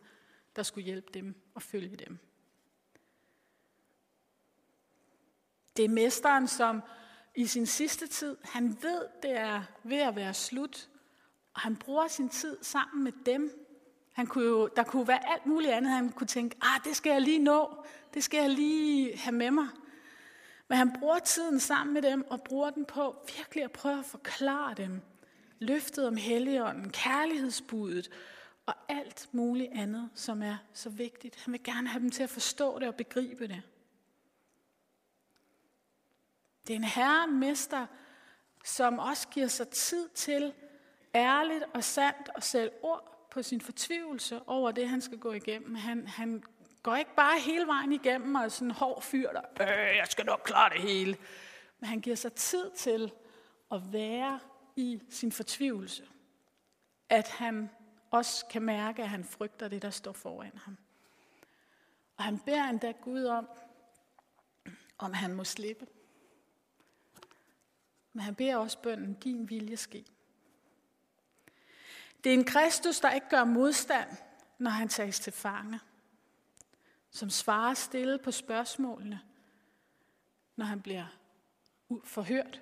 der 0.56 0.64
skulle 0.64 0.86
hjælpe 0.86 1.12
dem 1.14 1.36
og 1.56 1.62
følge 1.62 1.96
dem. 1.96 2.20
Det 5.78 5.86
er 5.86 5.90
mesteren, 5.90 6.48
som 6.48 6.82
i 7.36 7.46
sin 7.46 7.66
sidste 7.66 8.08
tid, 8.08 8.38
han 8.44 8.78
ved, 8.82 9.06
det 9.24 9.32
er 9.32 9.64
ved 9.84 10.00
at 10.00 10.16
være 10.16 10.34
slut, 10.34 10.90
og 11.54 11.62
han 11.62 11.76
bruger 11.76 12.08
sin 12.08 12.30
tid 12.30 12.58
sammen 12.62 13.04
med 13.04 13.12
dem, 13.26 13.63
han 14.14 14.28
kunne 14.28 14.46
jo, 14.46 14.68
der 14.68 14.84
kunne 14.84 15.08
være 15.08 15.32
alt 15.32 15.46
muligt 15.46 15.74
andet, 15.74 15.92
han 15.92 16.10
kunne 16.10 16.28
tænke, 16.28 16.56
ah, 16.62 16.80
det 16.84 16.96
skal 16.96 17.12
jeg 17.12 17.22
lige 17.22 17.40
nå, 17.40 17.84
det 18.14 18.24
skal 18.24 18.40
jeg 18.40 18.50
lige 18.50 19.18
have 19.18 19.36
med 19.36 19.52
mig. 19.52 19.68
Men 20.68 20.78
han 20.78 21.00
bruger 21.00 21.20
tiden 21.20 21.60
sammen 21.60 21.94
med 21.94 22.02
dem, 22.02 22.26
og 22.30 22.44
bruger 22.44 22.70
den 22.70 22.86
på 22.86 23.16
virkelig 23.38 23.64
at 23.64 23.72
prøve 23.72 24.00
at 24.00 24.06
forklare 24.06 24.74
dem 24.74 25.02
løftet 25.60 26.08
om 26.08 26.16
helligånden, 26.16 26.90
kærlighedsbuddet 26.90 28.10
og 28.66 28.74
alt 28.90 29.30
muligt 29.32 29.72
andet, 29.74 30.10
som 30.16 30.44
er 30.44 30.58
så 30.74 30.90
vigtigt. 30.90 31.44
Han 31.44 31.52
vil 31.52 31.64
gerne 31.64 31.88
have 31.88 32.02
dem 32.02 32.12
til 32.12 32.24
at 32.24 32.30
forstå 32.30 32.80
det 32.80 32.88
og 32.88 32.96
begribe 32.96 33.48
det. 33.48 33.62
Det 36.68 36.74
er 36.74 36.78
en 36.78 36.84
herre, 36.84 37.28
mester, 37.28 37.86
som 38.66 39.00
også 39.00 39.28
giver 39.28 39.48
sig 39.48 39.68
tid 39.68 40.10
til 40.10 40.54
ærligt 41.16 41.64
og 41.74 41.84
sandt 41.84 42.30
at 42.36 42.44
selv 42.44 42.72
ord 42.82 43.13
på 43.34 43.44
sin 43.44 43.62
fortvivlelse 43.62 44.42
over 44.48 44.72
det, 44.72 44.90
han 44.90 45.02
skal 45.02 45.18
gå 45.18 45.34
igennem. 45.34 45.76
Han, 45.76 46.08
han 46.08 46.44
går 46.84 46.96
ikke 46.96 47.16
bare 47.16 47.40
hele 47.40 47.68
vejen 47.68 47.92
igennem 47.92 48.36
og 48.36 48.44
er 48.44 48.50
sådan 48.50 48.68
en 48.68 48.72
hård 48.76 49.02
fyr, 49.02 49.32
der, 49.32 49.42
øh, 49.62 49.98
jeg 49.98 50.08
skal 50.10 50.26
nok 50.26 50.42
klare 50.46 50.74
det 50.74 50.82
hele. 50.82 51.18
Men 51.80 51.90
han 51.90 52.02
giver 52.02 52.16
sig 52.16 52.34
tid 52.34 52.72
til 52.72 53.12
at 53.72 53.94
være 53.94 54.40
i 54.76 55.02
sin 55.10 55.32
fortvivlelse. 55.32 56.08
At 57.10 57.28
han 57.28 57.70
også 58.12 58.46
kan 58.46 58.62
mærke, 58.62 59.02
at 59.02 59.10
han 59.10 59.24
frygter 59.24 59.68
det, 59.68 59.82
der 59.82 59.90
står 59.90 60.14
foran 60.14 60.58
ham. 60.58 60.78
Og 62.18 62.24
han 62.24 62.40
beder 62.40 62.64
endda 62.64 62.92
Gud 62.92 63.24
om, 63.24 63.50
om 64.98 65.14
han 65.14 65.34
må 65.34 65.44
slippe. 65.44 65.88
Men 68.14 68.22
han 68.22 68.36
beder 68.36 68.58
også 68.58 68.82
bønden, 68.82 69.14
din 69.14 69.50
vilje 69.50 69.78
ske. 69.78 70.06
Det 72.24 72.30
er 72.30 72.34
en 72.34 72.46
Kristus, 72.46 73.00
der 73.00 73.12
ikke 73.12 73.30
gør 73.30 73.44
modstand, 73.44 74.10
når 74.58 74.72
han 74.72 74.90
tages 74.90 75.20
til 75.20 75.34
fange. 75.34 75.80
Som 77.10 77.30
svarer 77.30 77.74
stille 77.74 78.20
på 78.20 78.32
spørgsmålene, 78.32 79.22
når 80.56 80.66
han 80.66 80.82
bliver 80.82 81.06
forhørt. 82.04 82.62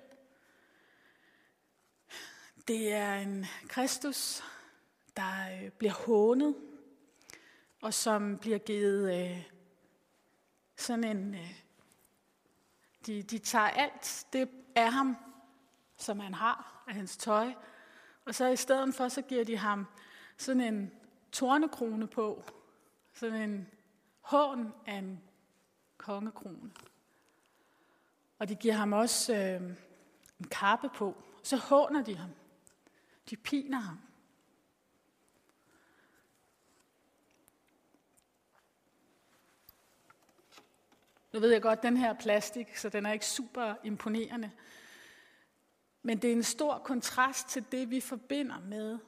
Det 2.68 2.92
er 2.92 3.14
en 3.14 3.46
Kristus, 3.68 4.42
der 5.16 5.62
øh, 5.64 5.70
bliver 5.70 5.92
hånet, 5.92 6.56
og 7.82 7.94
som 7.94 8.38
bliver 8.38 8.58
givet 8.58 9.30
øh, 9.30 9.42
sådan 10.76 11.04
en... 11.04 11.34
Øh, 11.34 11.62
de, 13.06 13.22
de 13.22 13.38
tager 13.38 13.68
alt 13.68 14.26
det 14.32 14.50
af 14.74 14.92
ham, 14.92 15.16
som 15.96 16.20
han 16.20 16.34
har, 16.34 16.84
af 16.88 16.94
hans 16.94 17.16
tøj, 17.16 17.52
og 18.24 18.34
så 18.34 18.48
i 18.48 18.56
stedet 18.56 18.94
for, 18.94 19.08
så 19.08 19.22
giver 19.22 19.44
de 19.44 19.56
ham 19.56 19.86
sådan 20.36 20.60
en 20.60 20.92
tornekrone 21.32 22.06
på. 22.06 22.44
Sådan 23.12 23.50
en 23.50 23.68
hån 24.20 24.72
af 24.86 24.94
en 24.94 25.20
kongekrone. 25.96 26.70
Og 28.38 28.48
de 28.48 28.54
giver 28.54 28.74
ham 28.74 28.92
også 28.92 29.34
øh, 29.34 29.62
en 30.40 30.48
kappe 30.50 30.88
på. 30.88 31.22
Så 31.42 31.56
håner 31.56 32.04
de 32.04 32.16
ham. 32.16 32.30
De 33.30 33.36
piner 33.36 33.80
ham. 33.80 34.00
Nu 41.32 41.40
ved 41.40 41.52
jeg 41.52 41.62
godt, 41.62 41.78
at 41.78 41.82
den 41.82 41.96
her 41.96 42.10
er 42.10 42.18
plastik, 42.18 42.76
så 42.76 42.88
den 42.88 43.06
er 43.06 43.12
ikke 43.12 43.26
super 43.26 43.74
imponerende. 43.84 44.50
Men 46.02 46.18
det 46.18 46.28
er 46.28 46.36
en 46.36 46.42
stor 46.42 46.78
kontrast 46.78 47.48
til 47.48 47.64
det, 47.72 47.90
vi 47.90 48.00
forbinder 48.00 48.60
med 48.60 48.98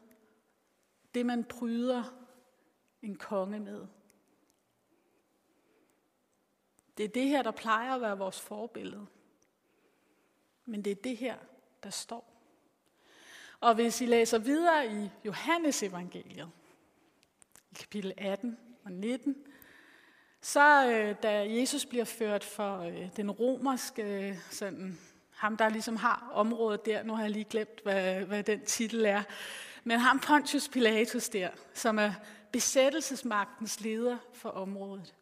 det, 1.14 1.26
man 1.26 1.44
pryder 1.44 2.04
en 3.02 3.16
konge 3.16 3.60
med. 3.60 3.86
Det 6.96 7.04
er 7.04 7.08
det 7.08 7.28
her, 7.28 7.42
der 7.42 7.50
plejer 7.50 7.94
at 7.94 8.00
være 8.00 8.18
vores 8.18 8.40
forbillede. 8.40 9.06
Men 10.64 10.84
det 10.84 10.90
er 10.90 11.02
det 11.04 11.16
her, 11.16 11.36
der 11.82 11.90
står. 11.90 12.30
Og 13.60 13.74
hvis 13.74 14.00
I 14.00 14.06
læser 14.06 14.38
videre 14.38 14.86
i 14.86 15.10
Johannes 15.24 15.82
evangeliet, 15.82 16.50
i 17.70 17.74
kapitel 17.74 18.12
18 18.16 18.58
og 18.84 18.92
19, 18.92 19.36
så 20.40 20.90
øh, 20.90 21.16
da 21.22 21.54
Jesus 21.54 21.86
bliver 21.86 22.04
ført 22.04 22.44
for 22.44 22.78
øh, 22.78 23.16
den 23.16 23.30
romerske, 23.30 24.02
øh, 24.02 24.38
sådan, 24.50 24.98
ham 25.36 25.56
der 25.56 25.68
ligesom 25.68 25.96
har 25.96 26.30
området 26.32 26.86
der, 26.86 27.02
nu 27.02 27.14
har 27.14 27.22
jeg 27.22 27.30
lige 27.30 27.44
glemt, 27.44 27.80
hvad, 27.82 28.14
hvad 28.14 28.42
den 28.42 28.64
titel 28.64 29.04
er, 29.04 29.22
men 29.84 29.98
ham 30.00 30.20
Pontius 30.20 30.68
Pilatus 30.68 31.28
der, 31.28 31.48
som 31.74 31.98
er 31.98 32.12
besættelsesmagtens 32.52 33.80
leder 33.80 34.16
for 34.32 34.48
området. 34.48 35.14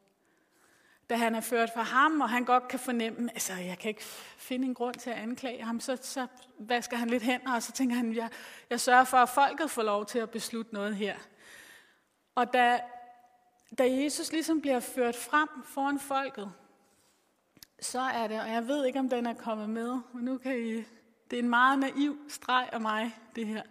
Da 1.10 1.16
han 1.16 1.34
er 1.34 1.40
ført 1.40 1.70
for 1.74 1.82
ham, 1.82 2.20
og 2.20 2.30
han 2.30 2.44
godt 2.44 2.68
kan 2.68 2.78
fornemme, 2.78 3.30
altså 3.30 3.52
jeg 3.52 3.78
kan 3.78 3.88
ikke 3.88 4.04
finde 4.36 4.66
en 4.66 4.74
grund 4.74 4.94
til 4.94 5.10
at 5.10 5.16
anklage 5.16 5.64
ham, 5.64 5.80
så, 5.80 5.98
så 6.02 6.26
vasker 6.58 6.96
han 6.96 7.10
lidt 7.10 7.22
hænder, 7.22 7.54
og 7.54 7.62
så 7.62 7.72
tænker 7.72 7.96
han, 7.96 8.16
jeg, 8.16 8.28
jeg 8.70 8.80
sørger 8.80 9.04
for, 9.04 9.16
at 9.16 9.28
folket 9.28 9.70
får 9.70 9.82
lov 9.82 10.06
til 10.06 10.18
at 10.18 10.30
beslutte 10.30 10.74
noget 10.74 10.96
her. 10.96 11.16
Og 12.34 12.52
da, 12.52 12.80
da 13.78 13.84
Jesus 13.90 14.32
ligesom 14.32 14.60
bliver 14.60 14.80
ført 14.80 15.16
frem 15.16 15.48
foran 15.64 16.00
folket, 16.00 16.52
så 17.82 18.00
er 18.00 18.26
det, 18.26 18.40
og 18.40 18.48
jeg 18.48 18.68
ved 18.68 18.84
ikke, 18.84 18.98
om 18.98 19.08
den 19.08 19.26
er 19.26 19.34
kommet 19.34 19.70
med, 19.70 20.00
men 20.14 20.24
nu 20.24 20.38
kan 20.38 20.58
I, 20.58 20.74
det 21.30 21.38
er 21.38 21.38
en 21.38 21.48
meget 21.48 21.78
naiv 21.78 22.18
streg 22.28 22.68
af 22.72 22.80
mig, 22.80 23.18
det 23.36 23.46
her. 23.46 23.62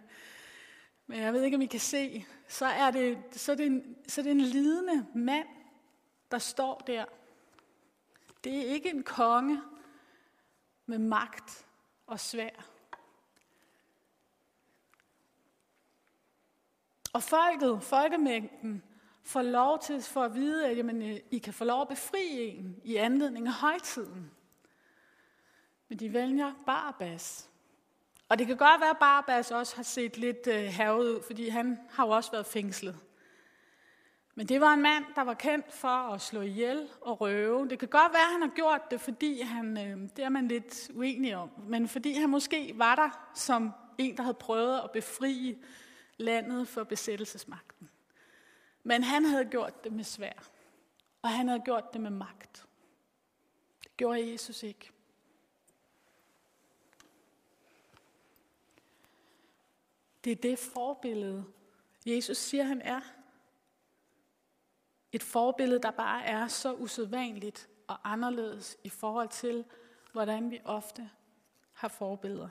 Men 1.06 1.20
jeg 1.20 1.32
ved 1.32 1.42
ikke, 1.42 1.54
om 1.54 1.62
I 1.62 1.66
kan 1.66 1.80
se, 1.80 2.26
så 2.48 2.66
er 2.66 2.90
det, 2.90 3.18
så 3.32 3.52
er 3.52 3.56
det, 3.56 3.66
en, 3.66 3.96
så 4.08 4.20
er 4.20 4.22
det 4.22 4.30
en 4.30 4.40
lidende 4.40 5.06
mand, 5.14 5.48
der 6.30 6.38
står 6.38 6.82
der. 6.86 7.04
Det 8.44 8.56
er 8.56 8.74
ikke 8.74 8.90
en 8.90 9.02
konge 9.02 9.62
med 10.86 10.98
magt 10.98 11.66
og 12.06 12.20
svær. 12.20 12.68
Og 17.12 17.22
folket, 17.22 17.82
folkemængden, 17.82 18.82
får 19.24 19.42
lov 19.42 19.78
til 19.82 20.02
for 20.02 20.22
at 20.22 20.34
vide, 20.34 20.68
at 20.68 20.76
jamen, 20.76 21.02
øh, 21.02 21.16
I 21.30 21.38
kan 21.38 21.54
få 21.54 21.64
lov 21.64 21.82
at 21.82 21.88
befri 21.88 22.48
en 22.48 22.76
i 22.84 22.96
anledning 22.96 23.46
af 23.46 23.52
højtiden. 23.52 24.30
Men 25.88 25.98
de 25.98 26.12
vælger 26.12 26.52
Barbas. 26.66 27.48
Og 28.28 28.38
det 28.38 28.46
kan 28.46 28.56
godt 28.56 28.80
være, 28.80 28.90
at 28.90 28.98
Barbas 28.98 29.50
også 29.50 29.76
har 29.76 29.82
set 29.82 30.18
lidt 30.18 30.46
øh, 30.46 30.54
hervet 30.54 30.72
havet 30.72 31.08
ud, 31.08 31.22
fordi 31.26 31.48
han 31.48 31.78
har 31.90 32.06
jo 32.06 32.10
også 32.10 32.30
været 32.30 32.46
fængslet. 32.46 32.96
Men 34.34 34.48
det 34.48 34.60
var 34.60 34.74
en 34.74 34.82
mand, 34.82 35.04
der 35.14 35.22
var 35.22 35.34
kendt 35.34 35.72
for 35.72 35.88
at 35.88 36.20
slå 36.20 36.40
ihjel 36.40 36.88
og 37.00 37.20
røve. 37.20 37.68
Det 37.68 37.78
kan 37.78 37.88
godt 37.88 38.12
være, 38.12 38.22
at 38.22 38.32
han 38.32 38.42
har 38.42 38.48
gjort 38.48 38.90
det, 38.90 39.00
fordi 39.00 39.40
han, 39.40 39.78
øh, 39.78 40.08
det 40.16 40.24
er 40.24 40.28
man 40.28 40.48
lidt 40.48 40.90
uenig 40.94 41.36
om, 41.36 41.50
men 41.68 41.88
fordi 41.88 42.12
han 42.12 42.30
måske 42.30 42.72
var 42.74 42.94
der 42.94 43.30
som 43.34 43.72
en, 43.98 44.16
der 44.16 44.22
havde 44.22 44.34
prøvet 44.34 44.80
at 44.84 44.90
befri 44.90 45.58
landet 46.16 46.68
for 46.68 46.84
besættelsesmagten. 46.84 47.88
Men 48.82 49.02
han 49.02 49.24
havde 49.24 49.44
gjort 49.44 49.84
det 49.84 49.92
med 49.92 50.04
svær, 50.04 50.50
og 51.22 51.30
han 51.30 51.48
havde 51.48 51.62
gjort 51.64 51.92
det 51.92 52.00
med 52.00 52.10
magt. 52.10 52.66
Det 53.82 53.96
gjorde 53.96 54.32
Jesus 54.32 54.62
ikke. 54.62 54.90
Det 60.24 60.32
er 60.32 60.36
det 60.36 60.58
forbillede, 60.58 61.44
Jesus 62.06 62.36
siger, 62.36 62.64
han 62.64 62.82
er. 62.82 63.00
Et 65.12 65.22
forbillede, 65.22 65.82
der 65.82 65.90
bare 65.90 66.24
er 66.24 66.48
så 66.48 66.74
usædvanligt 66.74 67.68
og 67.86 68.12
anderledes 68.12 68.76
i 68.84 68.88
forhold 68.88 69.28
til, 69.28 69.64
hvordan 70.12 70.50
vi 70.50 70.60
ofte 70.64 71.10
har 71.72 71.88
forbilleder. 71.88 72.48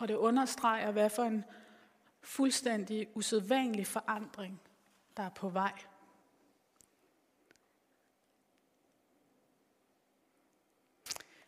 Og 0.00 0.08
det 0.08 0.14
understreger, 0.14 0.90
hvad 0.90 1.10
for 1.10 1.22
en 1.22 1.44
fuldstændig 2.22 3.08
usædvanlig 3.14 3.86
forandring, 3.86 4.60
der 5.16 5.22
er 5.22 5.30
på 5.30 5.48
vej. 5.48 5.72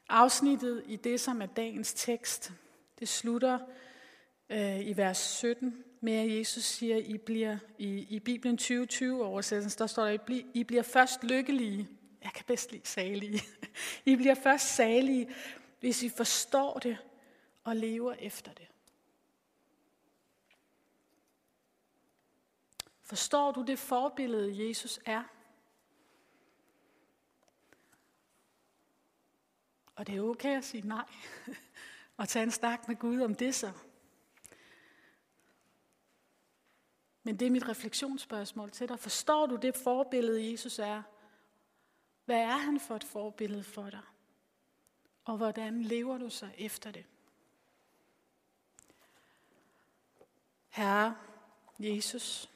Afsnittet 0.08 0.82
i 0.86 0.96
det, 0.96 1.20
som 1.20 1.42
er 1.42 1.46
dagens 1.46 1.94
tekst, 1.94 2.52
det 2.98 3.08
slutter 3.08 3.58
øh, 4.50 4.86
i 4.88 4.96
vers 4.96 5.18
17 5.18 5.84
med, 6.00 6.12
at 6.12 6.38
Jesus 6.38 6.64
siger, 6.64 6.96
I 6.96 7.18
bliver 7.18 7.58
i, 7.78 8.06
i 8.10 8.20
Bibelen 8.20 8.56
2020 8.56 9.24
oversættelsen, 9.24 9.78
der 9.78 9.86
står 9.86 10.04
der, 10.04 10.10
I, 10.10 10.18
bliver, 10.18 10.44
I 10.54 10.64
bliver 10.64 10.82
først 10.82 11.24
lykkelige. 11.24 11.88
Jeg 12.24 12.32
kan 12.32 12.44
bedst 12.46 12.72
lide 12.72 12.86
salige. 12.86 13.42
I 14.04 14.16
bliver 14.16 14.34
først 14.34 14.74
salige, 14.74 15.28
hvis 15.80 16.02
I 16.02 16.08
forstår 16.08 16.78
det 16.78 16.98
og 17.66 17.76
lever 17.76 18.12
efter 18.12 18.52
det. 18.52 18.68
Forstår 23.02 23.52
du 23.52 23.62
det 23.62 23.78
forbillede, 23.78 24.68
Jesus 24.68 25.00
er? 25.06 25.22
Og 29.94 30.06
det 30.06 30.16
er 30.16 30.20
okay 30.20 30.56
at 30.56 30.64
sige 30.64 30.88
nej. 30.88 31.04
og 32.16 32.28
tage 32.28 32.42
en 32.42 32.50
snak 32.50 32.88
med 32.88 32.96
Gud 32.96 33.20
om 33.20 33.34
det 33.34 33.54
så. 33.54 33.72
Men 37.22 37.38
det 37.38 37.46
er 37.46 37.50
mit 37.50 37.68
refleksionsspørgsmål 37.68 38.70
til 38.70 38.88
dig. 38.88 38.98
Forstår 38.98 39.46
du 39.46 39.56
det 39.56 39.76
forbillede, 39.76 40.52
Jesus 40.52 40.78
er? 40.78 41.02
Hvad 42.24 42.40
er 42.40 42.56
han 42.56 42.80
for 42.80 42.96
et 42.96 43.04
forbillede 43.04 43.64
for 43.64 43.90
dig? 43.90 44.02
Og 45.24 45.36
hvordan 45.36 45.82
lever 45.82 46.18
du 46.18 46.30
så 46.30 46.48
efter 46.58 46.90
det? 46.90 47.04
Herre 50.76 51.16
Jesus, 51.78 52.50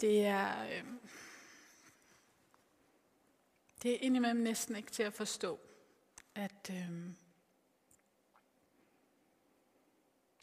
det 0.00 0.26
er, 0.26 0.64
øh, 0.64 0.84
det 3.82 3.94
er 3.94 3.98
indimellem 4.00 4.42
næsten 4.42 4.76
ikke 4.76 4.90
til 4.90 5.02
at 5.02 5.14
forstå, 5.14 5.60
at, 6.34 6.70
øh, 6.70 7.10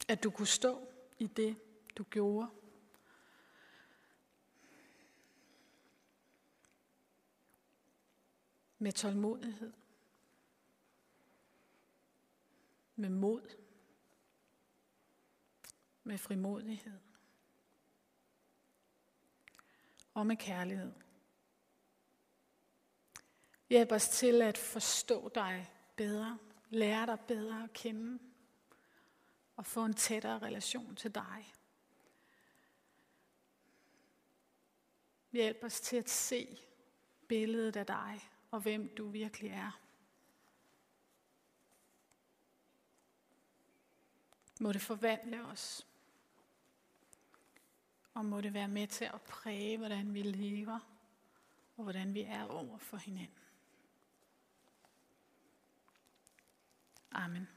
at 0.07 0.23
du 0.23 0.31
kunne 0.31 0.47
stå 0.47 0.91
i 1.19 1.27
det, 1.27 1.57
du 1.97 2.03
gjorde. 2.03 2.49
Med 8.79 8.91
tålmodighed. 8.91 9.73
Med 12.95 13.09
mod. 13.09 13.64
Med 16.07 16.17
frimodighed. 16.17 16.99
Og 20.13 20.27
med 20.27 20.37
kærlighed. 20.37 20.93
Hjælp 23.69 23.91
os 23.91 24.09
til 24.09 24.41
at 24.41 24.57
forstå 24.57 25.31
dig 25.35 25.71
bedre, 25.95 26.39
lære 26.69 27.05
dig 27.05 27.19
bedre 27.27 27.63
at 27.63 27.73
kende, 27.73 28.19
og 29.55 29.65
få 29.65 29.85
en 29.85 29.93
tættere 29.93 30.39
relation 30.39 30.95
til 30.95 31.15
dig. 31.15 31.53
Hjælp 35.31 35.63
os 35.63 35.81
til 35.81 35.97
at 35.97 36.09
se 36.09 36.59
billedet 37.27 37.75
af 37.75 37.85
dig, 37.85 38.29
og 38.51 38.59
hvem 38.61 38.95
du 38.95 39.09
virkelig 39.09 39.49
er. 39.49 39.81
Må 44.59 44.71
det 44.71 44.81
forvandle 44.81 45.45
os, 45.45 45.87
og 48.15 48.25
må 48.25 48.41
det 48.41 48.53
være 48.53 48.67
med 48.67 48.87
til 48.87 49.05
at 49.05 49.21
præge, 49.21 49.77
hvordan 49.77 50.13
vi 50.13 50.21
lever, 50.21 50.79
og 51.77 51.83
hvordan 51.83 52.13
vi 52.13 52.21
er 52.21 52.43
over 52.43 52.77
for 52.77 52.97
hinanden. 52.97 53.37
Amen. 57.11 57.54